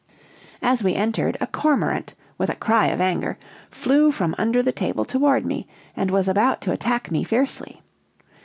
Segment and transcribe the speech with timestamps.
[0.63, 3.37] "As we entered, a cormorant, with a cry of anger,
[3.69, 7.83] flew from under the table toward me, and was about to attack me fiercely.